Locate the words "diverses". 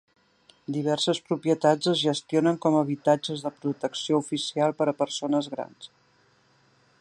0.77-1.19